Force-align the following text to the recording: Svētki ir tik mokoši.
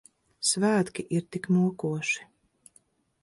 Svētki 0.51 1.03
ir 1.17 1.27
tik 1.37 1.45
mokoši. 1.57 2.25